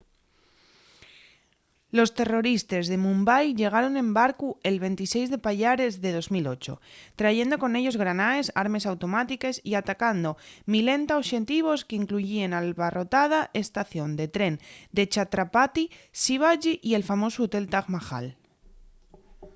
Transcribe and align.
los 1.97 2.09
terroristes 2.19 2.83
de 2.91 2.97
mumbai 3.05 3.45
llegaron 3.59 3.93
en 4.03 4.09
barcu’l 4.19 4.75
26 4.85 5.27
de 5.33 5.39
payares 5.47 5.93
de 6.03 6.09
2008 6.17 6.73
trayendo 7.19 7.55
con 7.61 7.71
ellos 7.79 7.99
granaes 8.03 8.47
armes 8.63 8.87
automátiques 8.91 9.55
y 9.69 9.71
atacando 9.81 10.29
milenta 10.73 11.19
oxetivos 11.21 11.79
qu’incluyíen 11.87 12.51
l’abarrotada 12.53 13.39
estación 13.63 14.09
de 14.19 14.27
tren 14.35 14.53
de 14.95 15.03
chhatrapati 15.11 15.83
shivaji 16.21 16.73
y 16.89 16.91
el 16.97 17.07
famosu 17.09 17.39
hotel 17.45 17.65
taj 17.73 17.85
mahal 17.95 18.25